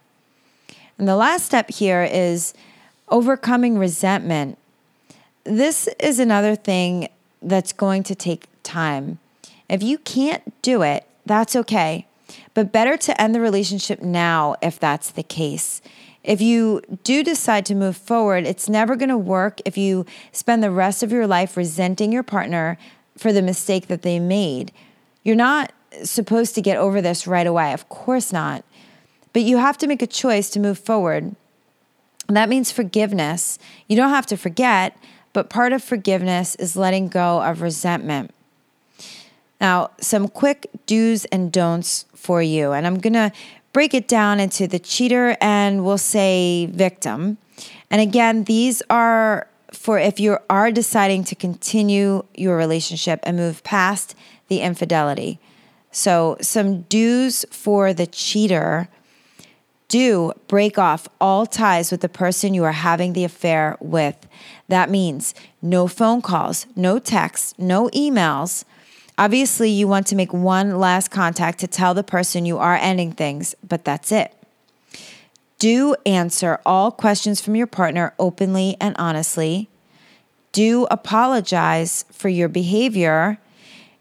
And 0.97 1.07
the 1.07 1.15
last 1.15 1.45
step 1.45 1.69
here 1.69 2.03
is 2.03 2.53
overcoming 3.09 3.77
resentment. 3.77 4.57
This 5.43 5.87
is 5.99 6.19
another 6.19 6.55
thing 6.55 7.09
that's 7.41 7.73
going 7.73 8.03
to 8.03 8.15
take 8.15 8.47
time. 8.63 9.19
If 9.69 9.83
you 9.83 9.97
can't 9.97 10.61
do 10.61 10.81
it, 10.81 11.05
that's 11.25 11.55
okay. 11.55 12.07
But 12.53 12.71
better 12.71 12.97
to 12.97 13.21
end 13.21 13.35
the 13.35 13.41
relationship 13.41 14.01
now 14.01 14.55
if 14.61 14.79
that's 14.79 15.11
the 15.11 15.23
case. 15.23 15.81
If 16.23 16.41
you 16.41 16.81
do 17.03 17.23
decide 17.23 17.65
to 17.67 17.75
move 17.75 17.95
forward, 17.95 18.45
it's 18.45 18.67
never 18.67 18.95
going 18.95 19.09
to 19.09 19.17
work 19.17 19.61
if 19.63 19.77
you 19.77 20.05
spend 20.31 20.61
the 20.61 20.71
rest 20.71 21.01
of 21.01 21.11
your 21.11 21.27
life 21.27 21.55
resenting 21.55 22.11
your 22.11 22.23
partner 22.23 22.77
for 23.17 23.31
the 23.31 23.41
mistake 23.41 23.87
that 23.87 24.01
they 24.01 24.19
made. 24.19 24.71
You're 25.23 25.35
not 25.35 25.71
supposed 26.03 26.53
to 26.55 26.61
get 26.61 26.77
over 26.77 27.01
this 27.01 27.27
right 27.27 27.47
away. 27.47 27.73
Of 27.73 27.87
course 27.89 28.33
not. 28.33 28.65
But 29.31 29.43
you 29.43 29.57
have 29.57 29.77
to 29.79 29.87
make 29.87 30.01
a 30.01 30.07
choice 30.07 30.49
to 30.51 30.59
move 30.59 30.79
forward. 30.79 31.35
And 32.27 32.35
that 32.35 32.49
means 32.49 32.71
forgiveness. 32.71 33.57
You 33.87 33.95
don't 33.95 34.09
have 34.09 34.25
to 34.27 34.37
forget, 34.37 34.97
but 35.31 35.49
part 35.49 35.71
of 35.71 35.83
forgiveness 35.83 36.55
is 36.55 36.75
letting 36.75 37.07
go 37.07 37.41
of 37.41 37.61
resentment. 37.61 38.31
Now, 39.59 39.91
some 39.99 40.27
quick 40.27 40.69
do's 40.85 41.25
and 41.25 41.51
don'ts 41.51 42.05
for 42.13 42.41
you. 42.41 42.71
And 42.71 42.85
I'm 42.85 42.99
going 42.99 43.13
to 43.13 43.31
break 43.73 43.93
it 43.93 44.07
down 44.07 44.39
into 44.39 44.67
the 44.67 44.79
cheater 44.79 45.37
and 45.41 45.83
we'll 45.83 45.97
say 45.97 46.67
victim. 46.67 47.37
And 47.89 48.01
again, 48.01 48.43
these 48.43 48.81
are 48.89 49.47
for 49.71 49.99
if 49.99 50.19
you 50.19 50.37
are 50.49 50.71
deciding 50.71 51.23
to 51.25 51.35
continue 51.35 52.23
your 52.35 52.57
relationship 52.57 53.19
and 53.23 53.35
move 53.37 53.63
past 53.63 54.15
the 54.47 54.61
infidelity. 54.61 55.39
So, 55.91 56.37
some 56.41 56.81
do's 56.83 57.45
for 57.49 57.93
the 57.93 58.07
cheater 58.07 58.87
do 59.87 60.33
break 60.47 60.77
off 60.77 61.07
all 61.19 61.45
ties 61.45 61.91
with 61.91 62.01
the 62.01 62.09
person 62.09 62.53
you 62.53 62.63
are 62.63 62.73
having 62.73 63.13
the 63.13 63.23
affair 63.23 63.77
with. 63.79 64.27
That 64.67 64.89
means 64.89 65.33
no 65.61 65.87
phone 65.87 66.21
calls, 66.21 66.65
no 66.75 66.99
texts, 66.99 67.53
no 67.57 67.89
emails. 67.89 68.65
Obviously, 69.17 69.69
you 69.69 69.87
want 69.87 70.05
to 70.07 70.15
make 70.15 70.31
one 70.31 70.77
last 70.77 71.09
contact 71.09 71.59
to 71.59 71.67
tell 71.67 71.93
the 71.93 72.03
person 72.03 72.45
you 72.45 72.57
are 72.57 72.75
ending 72.75 73.11
things, 73.11 73.55
but 73.67 73.83
that's 73.83 74.11
it. 74.11 74.33
Do 75.59 75.95
answer 76.05 76.59
all 76.65 76.91
questions 76.91 77.41
from 77.41 77.55
your 77.55 77.65
partner 77.65 78.13
openly 78.19 78.77
and 78.79 78.95
honestly. 78.99 79.69
Do 80.51 80.87
apologize 80.91 82.05
for 82.11 82.29
your 82.29 82.47
behavior 82.47 83.39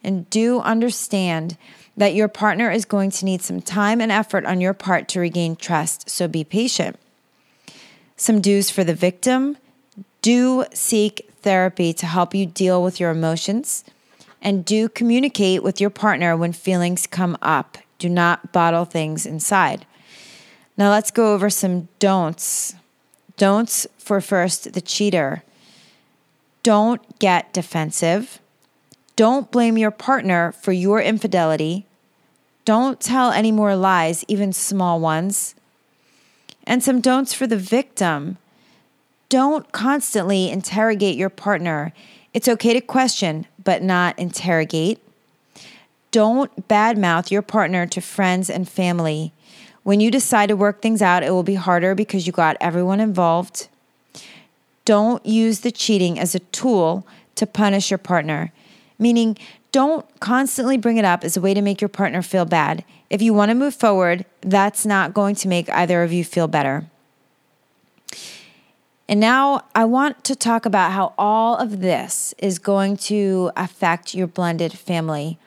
and 0.05 0.29
do 0.29 0.61
understand 0.61 1.57
that 1.97 2.15
your 2.15 2.29
partner 2.29 2.71
is 2.71 2.85
going 2.85 3.11
to 3.11 3.25
need 3.25 3.41
some 3.41 3.63
time 3.63 4.03
and 4.03 4.13
effort 4.13 4.45
on 4.45 4.61
your 4.61 4.75
part 4.75 5.09
to 5.09 5.21
regain 5.21 5.57
trust, 5.57 6.11
so 6.11 6.29
be 6.29 6.45
patient. 6.45 6.99
Some 8.17 8.41
do's 8.41 8.71
for 8.71 8.85
the 8.85 8.95
victim 8.95 9.57
do 10.21 10.65
seek 10.73 11.31
therapy 11.43 11.93
to 11.93 12.05
help 12.05 12.35
you 12.35 12.47
deal 12.47 12.83
with 12.83 12.99
your 12.99 13.11
emotions, 13.11 13.85
and 14.47 14.65
do 14.65 14.89
communicate 14.89 15.65
with 15.65 15.81
your 15.81 15.91
partner 15.91 16.37
when 16.37 16.53
feelings 16.53 17.09
come 17.09 17.37
up. 17.43 17.79
Do 17.99 18.09
not 18.09 18.53
bottle 18.53 18.85
things 18.85 19.27
inside. 19.27 19.85
Now, 20.77 20.91
let's 20.91 21.11
go 21.11 21.35
over 21.35 21.51
some 21.51 21.89
don'ts. 21.99 22.77
Don'ts 23.37 23.89
for 23.99 24.21
first 24.21 24.73
the 24.73 24.81
cheater. 24.81 25.43
Don't 26.63 27.19
get 27.19 27.53
defensive. 27.53 28.39
Don't 29.17 29.51
blame 29.51 29.77
your 29.77 29.91
partner 29.91 30.53
for 30.53 30.71
your 30.71 31.01
infidelity. 31.01 31.85
Don't 32.65 33.01
tell 33.01 33.33
any 33.33 33.51
more 33.51 33.75
lies, 33.75 34.25
even 34.29 34.53
small 34.53 35.01
ones. 35.01 35.57
And 36.63 36.85
some 36.85 37.01
don'ts 37.01 37.35
for 37.35 37.49
the 37.49 37.57
victim. 37.57 38.39
Don't 39.29 39.73
constantly 39.73 40.51
interrogate 40.51 41.17
your 41.17 41.31
partner. 41.31 41.93
It's 42.33 42.47
okay 42.47 42.75
to 42.75 42.81
question, 42.81 43.49
but 43.67 43.83
not 43.83 44.19
interrogate. 44.19 44.99
Don't 46.11 46.67
badmouth 46.67 47.31
your 47.31 47.43
partner 47.43 47.87
to 47.89 48.01
friends 48.01 48.49
and 48.49 48.67
family. 48.67 49.35
When 49.83 50.01
you 50.01 50.11
decide 50.11 50.47
to 50.47 50.57
work 50.57 50.81
things 50.81 51.03
out, 51.03 51.23
it 51.23 51.33
will 51.33 51.43
be 51.43 51.57
harder 51.57 51.95
because 51.95 52.27
you 52.27 52.33
got 52.33 52.57
everyone 52.59 53.01
involved. 53.01 53.69
Don't 54.87 55.25
use 55.27 55.61
the 55.61 55.71
cheating 55.71 56.19
as 56.19 56.35
a 56.35 56.39
tool 56.39 57.07
to 57.35 57.47
punish 57.47 57.91
your 57.91 57.99
partner 57.99 58.51
meaning 58.99 59.37
don't 59.73 60.07
constantly 60.21 60.77
bring 60.77 60.97
it 60.97 61.05
up 61.05 61.25
as 61.25 61.37
a 61.37 61.41
way 61.41 61.55
to 61.55 61.63
make 61.63 61.81
your 61.81 61.89
partner 61.89 62.23
feel 62.23 62.45
bad. 62.45 62.85
If 63.11 63.23
you 63.23 63.35
want 63.35 63.51
to 63.51 63.55
move 63.55 63.75
forward, 63.75 64.25
that's 64.41 64.87
not 64.87 65.15
going 65.15 65.35
to 65.37 65.49
make 65.49 65.69
either 65.71 66.03
of 66.03 66.13
you 66.13 66.25
feel 66.25 66.49
better. 66.49 66.87
And 69.09 69.21
now 69.21 69.65
I 69.75 69.85
want 69.85 70.25
to 70.25 70.35
talk 70.35 70.67
about 70.67 70.93
how 70.93 71.15
all 71.17 71.57
of 71.57 71.81
this 71.81 72.35
is 72.39 72.59
going 72.59 72.97
to 72.99 73.53
affect 73.57 74.15
your 74.15 74.27
blended 74.27 74.73
family. 74.73 75.39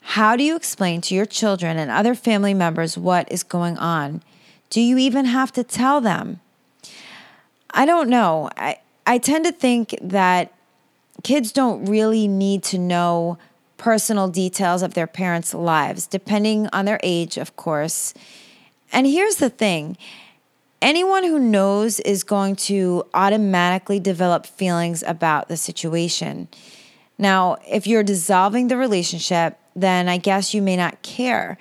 How 0.00 0.36
do 0.36 0.42
you 0.42 0.56
explain 0.56 1.00
to 1.02 1.14
your 1.14 1.26
children 1.26 1.78
and 1.78 1.90
other 1.90 2.14
family 2.14 2.54
members 2.54 2.98
what 2.98 3.30
is 3.30 3.42
going 3.42 3.78
on? 3.78 4.22
Do 4.68 4.80
you 4.80 4.98
even 4.98 5.26
have 5.26 5.52
to 5.52 5.62
tell 5.62 6.00
them? 6.00 6.40
I 7.70 7.86
don't 7.86 8.08
know. 8.08 8.50
I, 8.56 8.78
I 9.06 9.18
tend 9.18 9.44
to 9.44 9.52
think 9.52 9.96
that 10.02 10.52
kids 11.22 11.52
don't 11.52 11.84
really 11.84 12.26
need 12.26 12.62
to 12.64 12.78
know 12.78 13.38
personal 13.76 14.28
details 14.28 14.82
of 14.82 14.94
their 14.94 15.06
parents' 15.06 15.54
lives, 15.54 16.06
depending 16.06 16.68
on 16.72 16.84
their 16.84 17.00
age, 17.02 17.36
of 17.36 17.56
course. 17.56 18.14
And 18.92 19.06
here's 19.06 19.36
the 19.36 19.50
thing 19.50 19.96
anyone 20.84 21.24
who 21.24 21.38
knows 21.38 21.98
is 22.00 22.22
going 22.22 22.54
to 22.54 23.04
automatically 23.14 23.98
develop 23.98 24.44
feelings 24.44 25.02
about 25.02 25.48
the 25.48 25.56
situation. 25.56 26.46
Now, 27.16 27.56
if 27.66 27.86
you're 27.86 28.02
dissolving 28.02 28.68
the 28.68 28.76
relationship, 28.76 29.58
then 29.74 30.08
I 30.08 30.18
guess 30.18 30.52
you 30.52 30.60
may 30.60 30.76
not 30.76 31.00
care. 31.02 31.56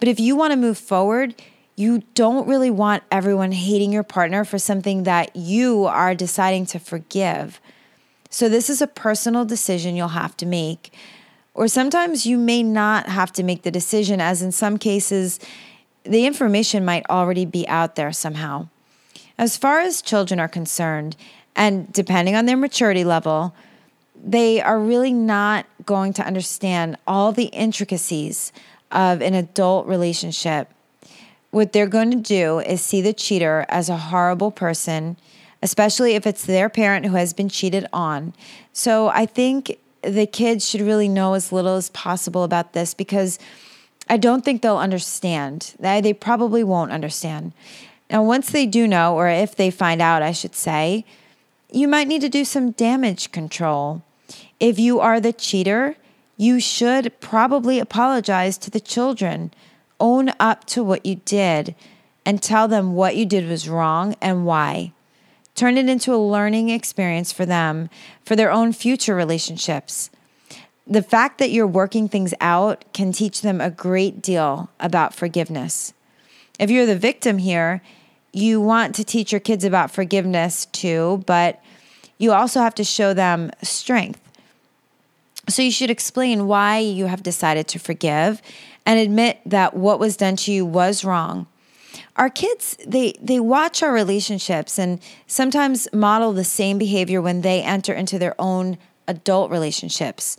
But 0.00 0.08
if 0.08 0.18
you 0.18 0.34
want 0.34 0.50
to 0.50 0.56
move 0.56 0.76
forward, 0.76 1.40
you 1.76 2.02
don't 2.14 2.48
really 2.48 2.70
want 2.70 3.04
everyone 3.12 3.52
hating 3.52 3.92
your 3.92 4.02
partner 4.02 4.44
for 4.44 4.58
something 4.58 5.04
that 5.04 5.34
you 5.36 5.84
are 5.84 6.14
deciding 6.14 6.66
to 6.66 6.80
forgive. 6.80 7.60
So, 8.28 8.48
this 8.48 8.68
is 8.68 8.82
a 8.82 8.88
personal 8.88 9.44
decision 9.44 9.94
you'll 9.94 10.08
have 10.08 10.36
to 10.38 10.46
make. 10.46 10.92
Or 11.54 11.68
sometimes 11.68 12.26
you 12.26 12.36
may 12.36 12.64
not 12.64 13.08
have 13.08 13.32
to 13.34 13.44
make 13.44 13.62
the 13.62 13.70
decision, 13.70 14.20
as 14.20 14.42
in 14.42 14.50
some 14.50 14.76
cases, 14.76 15.38
the 16.04 16.26
information 16.26 16.84
might 16.84 17.04
already 17.08 17.44
be 17.44 17.66
out 17.68 17.96
there 17.96 18.12
somehow. 18.12 18.68
As 19.36 19.56
far 19.56 19.80
as 19.80 20.02
children 20.02 20.38
are 20.38 20.48
concerned, 20.48 21.16
and 21.56 21.92
depending 21.92 22.36
on 22.36 22.46
their 22.46 22.56
maturity 22.56 23.04
level, 23.04 23.54
they 24.14 24.60
are 24.60 24.78
really 24.78 25.12
not 25.12 25.66
going 25.84 26.12
to 26.14 26.26
understand 26.26 26.96
all 27.06 27.32
the 27.32 27.46
intricacies 27.46 28.52
of 28.90 29.20
an 29.20 29.34
adult 29.34 29.86
relationship. 29.86 30.68
what 31.54 31.72
they're 31.72 31.86
going 31.86 32.10
to 32.10 32.16
do 32.16 32.58
is 32.58 32.82
see 32.82 33.00
the 33.00 33.12
cheater 33.12 33.64
as 33.68 33.88
a 33.88 33.96
horrible 33.96 34.50
person, 34.50 35.16
especially 35.62 36.14
if 36.14 36.26
it's 36.26 36.44
their 36.44 36.68
parent 36.68 37.06
who 37.06 37.14
has 37.14 37.32
been 37.32 37.48
cheated 37.48 37.86
on. 37.92 38.34
So 38.72 39.08
I 39.08 39.24
think 39.24 39.78
the 40.02 40.26
kids 40.26 40.68
should 40.68 40.80
really 40.80 41.08
know 41.08 41.34
as 41.34 41.52
little 41.52 41.76
as 41.76 41.90
possible 41.90 42.42
about 42.42 42.72
this 42.72 42.92
because 42.92 43.38
I 44.08 44.16
don't 44.16 44.44
think 44.44 44.62
they'll 44.62 44.76
understand. 44.76 45.74
They 45.78 46.12
probably 46.12 46.62
won't 46.62 46.92
understand. 46.92 47.52
Now, 48.10 48.22
once 48.22 48.50
they 48.50 48.66
do 48.66 48.86
know, 48.86 49.14
or 49.16 49.28
if 49.28 49.56
they 49.56 49.70
find 49.70 50.02
out, 50.02 50.22
I 50.22 50.32
should 50.32 50.54
say, 50.54 51.04
you 51.70 51.88
might 51.88 52.06
need 52.06 52.20
to 52.20 52.28
do 52.28 52.44
some 52.44 52.72
damage 52.72 53.32
control. 53.32 54.02
If 54.60 54.78
you 54.78 55.00
are 55.00 55.20
the 55.20 55.32
cheater, 55.32 55.96
you 56.36 56.60
should 56.60 57.18
probably 57.20 57.78
apologize 57.78 58.58
to 58.58 58.70
the 58.70 58.80
children 58.80 59.52
own 60.00 60.32
up 60.38 60.64
to 60.66 60.84
what 60.84 61.06
you 61.06 61.16
did 61.24 61.74
and 62.26 62.42
tell 62.42 62.68
them 62.68 62.94
what 62.94 63.16
you 63.16 63.24
did 63.24 63.48
was 63.48 63.68
wrong 63.68 64.14
and 64.20 64.44
why. 64.44 64.92
Turn 65.54 65.78
it 65.78 65.88
into 65.88 66.14
a 66.14 66.16
learning 66.16 66.68
experience 66.68 67.32
for 67.32 67.46
them 67.46 67.88
for 68.24 68.34
their 68.34 68.50
own 68.50 68.72
future 68.72 69.14
relationships. 69.14 70.10
The 70.86 71.02
fact 71.02 71.38
that 71.38 71.50
you're 71.50 71.66
working 71.66 72.08
things 72.08 72.34
out 72.40 72.84
can 72.92 73.12
teach 73.12 73.40
them 73.40 73.60
a 73.60 73.70
great 73.70 74.20
deal 74.20 74.68
about 74.78 75.14
forgiveness. 75.14 75.94
If 76.58 76.70
you're 76.70 76.86
the 76.86 76.98
victim 76.98 77.38
here, 77.38 77.82
you 78.32 78.60
want 78.60 78.94
to 78.96 79.04
teach 79.04 79.32
your 79.32 79.40
kids 79.40 79.64
about 79.64 79.90
forgiveness 79.90 80.66
too, 80.66 81.22
but 81.26 81.62
you 82.18 82.32
also 82.32 82.60
have 82.60 82.74
to 82.76 82.84
show 82.84 83.14
them 83.14 83.50
strength. 83.62 84.20
So 85.48 85.62
you 85.62 85.70
should 85.70 85.90
explain 85.90 86.46
why 86.46 86.78
you 86.78 87.06
have 87.06 87.22
decided 87.22 87.68
to 87.68 87.78
forgive 87.78 88.42
and 88.86 88.98
admit 88.98 89.40
that 89.46 89.74
what 89.74 89.98
was 89.98 90.16
done 90.16 90.36
to 90.36 90.52
you 90.52 90.66
was 90.66 91.04
wrong. 91.04 91.46
Our 92.16 92.30
kids, 92.30 92.76
they 92.86 93.14
they 93.20 93.40
watch 93.40 93.82
our 93.82 93.92
relationships 93.92 94.78
and 94.78 95.00
sometimes 95.26 95.88
model 95.92 96.32
the 96.32 96.44
same 96.44 96.78
behavior 96.78 97.20
when 97.20 97.40
they 97.40 97.62
enter 97.62 97.92
into 97.92 98.18
their 98.18 98.34
own 98.38 98.78
adult 99.06 99.50
relationships. 99.50 100.36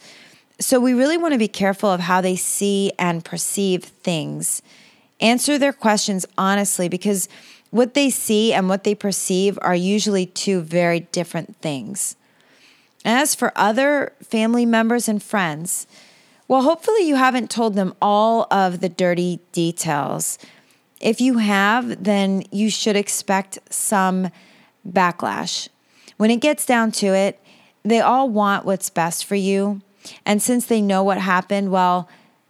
So 0.59 0.79
we 0.79 0.93
really 0.93 1.17
want 1.17 1.33
to 1.33 1.37
be 1.37 1.47
careful 1.47 1.89
of 1.89 1.99
how 1.99 2.21
they 2.21 2.35
see 2.35 2.91
and 2.97 3.25
perceive 3.25 3.83
things. 3.83 4.61
Answer 5.19 5.57
their 5.57 5.73
questions 5.73 6.25
honestly 6.37 6.87
because 6.87 7.27
what 7.71 7.93
they 7.93 8.09
see 8.09 8.53
and 8.53 8.69
what 8.69 8.85
they 8.85 8.95
perceive 8.95 9.59
are 9.61 9.75
usually 9.75 10.25
two 10.25 10.61
very 10.61 11.01
different 11.01 11.57
things. 11.57 12.15
As 13.03 13.35
for 13.35 13.51
other 13.55 14.13
family 14.23 14.65
members 14.65 15.09
and 15.09 15.21
friends, 15.21 15.87
well, 16.47 16.61
hopefully 16.61 17.07
you 17.07 17.15
haven't 17.15 17.49
told 17.49 17.73
them 17.73 17.93
all 18.01 18.47
of 18.49 18.79
the 18.79 18.89
dirty 18.89 19.39
details. 19.51 20.37
If 21.01 21.19
you 21.19 21.39
have, 21.39 22.03
then 22.03 22.43
you 22.51 22.69
should 22.69 22.95
expect 22.95 23.59
some 23.69 24.29
backlash. 24.87 25.69
When 26.17 26.31
it 26.31 26.39
gets 26.39 26.65
down 26.65 26.91
to 26.93 27.07
it, 27.07 27.39
they 27.83 27.99
all 27.99 28.29
want 28.29 28.65
what's 28.65 28.89
best 28.89 29.25
for 29.25 29.35
you. 29.35 29.81
And 30.25 30.41
since 30.41 30.65
they 30.65 30.81
know 30.81 31.03
what 31.03 31.19
happened, 31.19 31.71
well, 31.71 32.09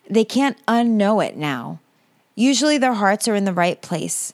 they 0.10 0.26
can't 0.26 0.58
unknow 0.68 1.26
it 1.26 1.38
now. 1.38 1.80
Usually 2.36 2.78
their 2.78 2.94
hearts 2.94 3.28
are 3.28 3.36
in 3.36 3.46
the 3.46 3.54
right 3.54 3.82
place. 3.82 4.34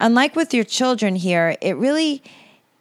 Unlike 0.00 0.34
with 0.36 0.52
your 0.52 0.64
children 0.64 1.16
here, 1.16 1.56
it 1.60 1.76
really 1.76 2.22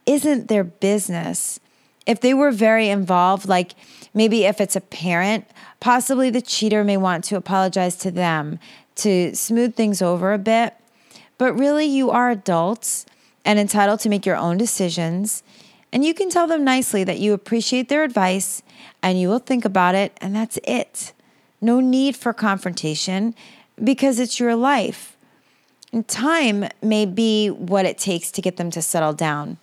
isn't 0.05 0.47
their 0.47 0.63
business. 0.63 1.59
If 2.05 2.21
they 2.21 2.33
were 2.33 2.51
very 2.51 2.89
involved, 2.89 3.47
like 3.47 3.73
maybe 4.13 4.45
if 4.45 4.59
it's 4.59 4.75
a 4.75 4.81
parent, 4.81 5.45
Possibly 5.81 6.29
the 6.29 6.43
cheater 6.43 6.83
may 6.83 6.95
want 6.95 7.23
to 7.25 7.35
apologize 7.35 7.95
to 7.97 8.11
them 8.11 8.59
to 8.97 9.35
smooth 9.35 9.75
things 9.75 9.99
over 9.99 10.31
a 10.31 10.37
bit. 10.37 10.75
But 11.39 11.57
really, 11.57 11.87
you 11.87 12.11
are 12.11 12.29
adults 12.29 13.07
and 13.43 13.57
entitled 13.57 13.99
to 14.01 14.09
make 14.09 14.23
your 14.23 14.35
own 14.35 14.57
decisions. 14.57 15.41
And 15.93 16.05
you 16.05 16.13
can 16.13 16.29
tell 16.29 16.47
them 16.47 16.63
nicely 16.63 17.03
that 17.03 17.19
you 17.19 17.33
appreciate 17.33 17.89
their 17.89 18.03
advice 18.03 18.63
and 19.03 19.19
you 19.19 19.27
will 19.27 19.39
think 19.39 19.65
about 19.65 19.95
it, 19.95 20.17
and 20.21 20.35
that's 20.35 20.59
it. 20.63 21.11
No 21.59 21.79
need 21.79 22.15
for 22.15 22.33
confrontation 22.33 23.35
because 23.83 24.19
it's 24.19 24.39
your 24.39 24.55
life. 24.55 25.17
And 25.91 26.07
time 26.07 26.69
may 26.81 27.05
be 27.05 27.49
what 27.49 27.85
it 27.85 27.97
takes 27.97 28.31
to 28.31 28.41
get 28.41 28.57
them 28.57 28.71
to 28.71 28.81
settle 28.81 29.13
down. 29.13 29.57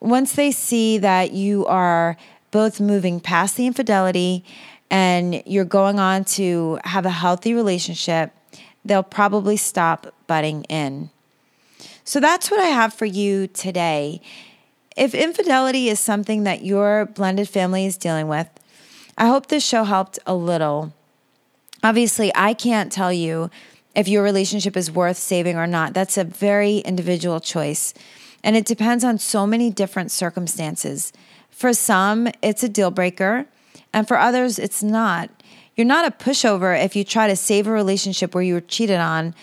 Once 0.00 0.32
they 0.32 0.50
see 0.50 0.98
that 0.98 1.32
you 1.32 1.66
are 1.66 2.16
both 2.50 2.80
moving 2.80 3.20
past 3.20 3.56
the 3.56 3.66
infidelity 3.66 4.44
and 4.90 5.42
you're 5.46 5.64
going 5.64 6.00
on 6.00 6.24
to 6.24 6.80
have 6.84 7.06
a 7.06 7.10
healthy 7.10 7.54
relationship, 7.54 8.32
they'll 8.84 9.02
probably 9.02 9.56
stop 9.56 10.12
butting 10.26 10.64
in. 10.64 11.10
So 12.02 12.18
that's 12.18 12.50
what 12.50 12.58
I 12.58 12.66
have 12.66 12.92
for 12.92 13.04
you 13.04 13.46
today. 13.46 14.20
If 14.96 15.14
infidelity 15.14 15.88
is 15.88 16.00
something 16.00 16.44
that 16.44 16.64
your 16.64 17.06
blended 17.06 17.48
family 17.48 17.86
is 17.86 17.96
dealing 17.96 18.28
with, 18.28 18.48
I 19.16 19.26
hope 19.26 19.46
this 19.46 19.64
show 19.64 19.84
helped 19.84 20.18
a 20.26 20.34
little. 20.34 20.92
Obviously, 21.82 22.32
I 22.34 22.54
can't 22.54 22.90
tell 22.90 23.12
you 23.12 23.50
if 23.94 24.08
your 24.08 24.22
relationship 24.22 24.76
is 24.76 24.90
worth 24.90 25.16
saving 25.16 25.56
or 25.56 25.66
not. 25.66 25.94
That's 25.94 26.18
a 26.18 26.24
very 26.24 26.78
individual 26.78 27.40
choice. 27.40 27.94
And 28.42 28.56
it 28.56 28.64
depends 28.64 29.04
on 29.04 29.18
so 29.18 29.46
many 29.46 29.70
different 29.70 30.10
circumstances. 30.10 31.12
For 31.50 31.72
some, 31.72 32.28
it's 32.42 32.62
a 32.62 32.68
deal 32.68 32.90
breaker. 32.90 33.46
And 33.92 34.06
for 34.08 34.18
others, 34.18 34.58
it's 34.58 34.82
not. 34.82 35.30
You're 35.76 35.86
not 35.86 36.06
a 36.06 36.10
pushover 36.10 36.78
if 36.82 36.94
you 36.96 37.04
try 37.04 37.26
to 37.28 37.36
save 37.36 37.66
a 37.66 37.72
relationship 37.72 38.34
where 38.34 38.44
you 38.44 38.54
were 38.54 38.60
cheated 38.60 38.98
on, 38.98 39.34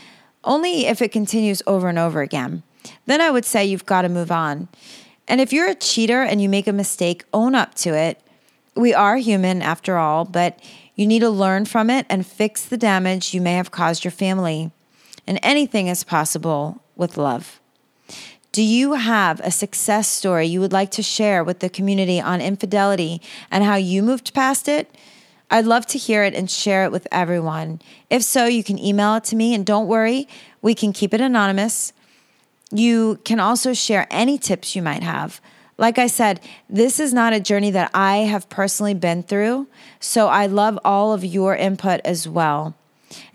only 0.43 0.86
if 0.86 1.01
it 1.01 1.12
continues 1.12 1.62
over 1.67 1.89
and 1.89 1.99
over 1.99 2.21
again. 2.21 2.63
Then 3.05 3.21
I 3.21 3.29
would 3.29 3.45
say 3.45 3.65
you've 3.65 3.86
got 3.86 4.03
to 4.03 4.10
move 4.10 4.31
on. 4.31 4.67
And 5.27 5.41
if 5.41 5.51
you're 5.51 5.69
a 5.69 5.75
cheater 5.75 6.21
and 6.21 6.41
you 6.41 6.49
make 6.49 6.67
a 6.67 6.73
mistake, 6.73 7.25
own 7.33 7.55
up 7.55 7.75
to 7.75 7.93
it. 7.93 8.21
We 8.75 8.93
are 8.93 9.17
human 9.17 9.61
after 9.61 9.97
all, 9.97 10.23
but 10.23 10.59
you 10.95 11.05
need 11.05 11.19
to 11.19 11.29
learn 11.29 11.65
from 11.65 11.89
it 11.89 12.05
and 12.09 12.25
fix 12.25 12.63
the 12.63 12.77
damage 12.77 13.33
you 13.33 13.41
may 13.41 13.53
have 13.53 13.71
caused 13.71 14.03
your 14.03 14.11
family. 14.11 14.71
And 15.25 15.39
anything 15.43 15.87
is 15.87 16.03
possible 16.03 16.81
with 16.95 17.17
love. 17.17 17.59
Do 18.51 18.63
you 18.63 18.93
have 18.93 19.39
a 19.41 19.51
success 19.51 20.07
story 20.07 20.47
you 20.47 20.61
would 20.61 20.73
like 20.73 20.89
to 20.91 21.03
share 21.03 21.43
with 21.43 21.59
the 21.59 21.69
community 21.69 22.19
on 22.19 22.41
infidelity 22.41 23.21
and 23.51 23.63
how 23.63 23.75
you 23.75 24.01
moved 24.01 24.33
past 24.33 24.67
it? 24.67 24.89
I'd 25.51 25.65
love 25.65 25.85
to 25.87 25.97
hear 25.97 26.23
it 26.23 26.33
and 26.33 26.49
share 26.49 26.83
it 26.83 26.91
with 26.91 27.07
everyone. 27.11 27.81
If 28.09 28.23
so, 28.23 28.45
you 28.45 28.63
can 28.63 28.79
email 28.79 29.15
it 29.15 29.23
to 29.25 29.35
me, 29.35 29.53
and 29.53 29.65
don't 29.65 29.87
worry, 29.87 30.27
we 30.61 30.73
can 30.73 30.91
keep 30.91 31.13
it 31.13 31.21
anonymous. 31.21 31.93
You 32.71 33.19
can 33.23 33.39
also 33.39 33.73
share 33.73 34.08
any 34.12 34.38
tips 34.38 34.75
you 34.75 34.82
might 34.82 35.03
have. 35.03 35.39
Like 35.77 35.97
I 35.99 36.08
said, 36.08 36.41
this 36.69 36.99
is 36.99 37.13
not 37.13 37.32
a 37.34 37.39
journey 37.39 37.71
that 37.71 37.91
I 37.93 38.17
have 38.17 38.49
personally 38.49 38.95
been 38.95 39.23
through, 39.23 39.67
so 39.99 40.27
I 40.27 40.47
love 40.47 40.77
all 40.84 41.13
of 41.13 41.23
your 41.23 41.56
input 41.56 42.01
as 42.03 42.27
well. 42.27 42.75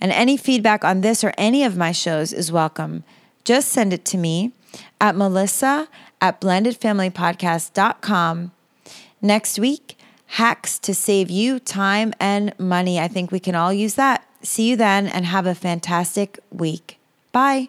And 0.01 0.12
any 0.12 0.37
feedback 0.37 0.85
on 0.85 1.01
this 1.01 1.25
or 1.25 1.33
any 1.38 1.64
of 1.64 1.77
my 1.77 1.92
shows 1.92 2.33
is 2.33 2.51
welcome. 2.51 3.05
Just 3.45 3.68
send 3.68 3.92
it 3.92 4.05
to 4.07 4.18
me 4.18 4.53
at 5.01 5.14
melissa 5.16 5.88
at 6.21 6.40
blendedfamilypodcast.com. 6.40 8.53
Next 9.21 9.59
week, 9.59 9.99
hacks 10.27 10.79
to 10.81 10.95
save 10.95 11.31
you 11.31 11.59
time 11.59 12.12
and 12.18 12.59
money. 12.59 12.99
I 12.99 13.09
think 13.09 13.31
we 13.31 13.40
can 13.40 13.55
all 13.55 13.73
use 13.73 13.95
that. 13.95 14.27
See 14.42 14.71
you 14.71 14.77
then 14.77 15.07
and 15.07 15.27
have 15.27 15.47
a 15.47 15.55
fantastic 15.55 16.40
week. 16.51 16.99
Bye. 17.31 17.68